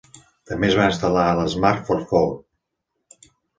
[0.51, 2.35] També es va instal·lar a l'Smart Forfour.